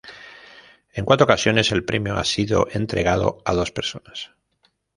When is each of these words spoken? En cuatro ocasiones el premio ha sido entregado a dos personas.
En 0.93 1.05
cuatro 1.05 1.25
ocasiones 1.25 1.71
el 1.71 1.85
premio 1.85 2.15
ha 2.17 2.23
sido 2.23 2.67
entregado 2.73 3.37
a 3.45 3.53
dos 3.53 3.71
personas. 3.71 4.31